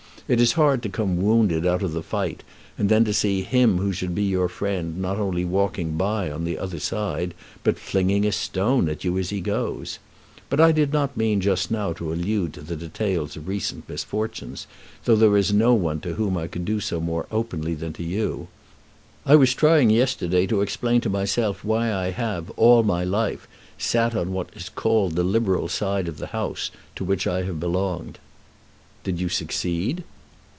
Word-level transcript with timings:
It 0.27 0.39
is 0.39 0.53
hard 0.53 0.81
to 0.83 0.87
come 0.87 1.17
wounded 1.21 1.65
out 1.67 1.83
of 1.83 1.91
the 1.91 2.01
fight, 2.01 2.41
and 2.77 2.87
then 2.87 3.03
to 3.03 3.11
see 3.11 3.41
him 3.41 3.79
who 3.79 3.91
should 3.91 4.15
be 4.15 4.23
your 4.23 4.47
friend 4.47 4.97
not 4.97 5.17
only 5.17 5.43
walking 5.43 5.97
by 5.97 6.31
on 6.31 6.45
the 6.45 6.57
other 6.57 6.79
side, 6.79 7.33
but 7.65 7.77
flinging 7.77 8.25
a 8.25 8.31
stone 8.31 8.87
at 8.87 9.03
you 9.03 9.17
as 9.17 9.29
he 9.29 9.41
goes. 9.41 9.99
But 10.49 10.61
I 10.61 10.71
did 10.71 10.93
not 10.93 11.17
mean 11.17 11.41
just 11.41 11.69
now 11.69 11.91
to 11.91 12.13
allude 12.13 12.53
to 12.53 12.61
the 12.61 12.77
details 12.77 13.35
of 13.35 13.49
recent 13.49 13.89
misfortunes, 13.89 14.67
though 15.03 15.17
there 15.17 15.35
is 15.35 15.51
no 15.51 15.73
one 15.73 15.99
to 15.99 16.13
whom 16.13 16.37
I 16.37 16.47
could 16.47 16.63
do 16.63 16.79
so 16.79 17.01
more 17.01 17.27
openly 17.29 17.75
than 17.75 17.91
to 17.91 18.03
you. 18.03 18.47
I 19.25 19.35
was 19.35 19.53
trying 19.53 19.89
yesterday 19.89 20.47
to 20.47 20.61
explain 20.61 21.01
to 21.01 21.09
myself 21.09 21.65
why 21.65 21.93
I 21.93 22.11
have, 22.11 22.49
all 22.51 22.83
my 22.83 23.03
life, 23.03 23.49
sat 23.77 24.15
on 24.15 24.31
what 24.31 24.47
is 24.55 24.69
called 24.69 25.17
the 25.17 25.25
Liberal 25.25 25.67
side 25.67 26.07
of 26.07 26.19
the 26.19 26.27
House 26.27 26.71
to 26.95 27.03
which 27.03 27.27
I 27.27 27.41
have 27.41 27.59
belonged." 27.59 28.17
"Did 29.03 29.19
you 29.19 29.27
succeed?" 29.27 30.05